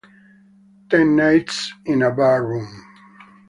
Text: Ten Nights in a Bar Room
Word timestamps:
Ten 0.89 1.15
Nights 1.15 1.71
in 1.85 2.01
a 2.01 2.09
Bar 2.09 2.43
Room 2.47 2.67